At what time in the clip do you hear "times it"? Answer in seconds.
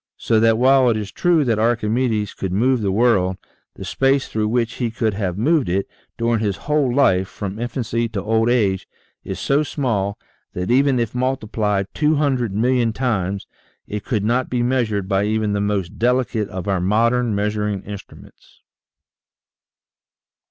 12.93-14.03